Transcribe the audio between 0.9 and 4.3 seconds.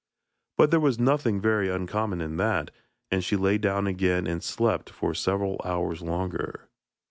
nothing very uncommon in that, and she lay down again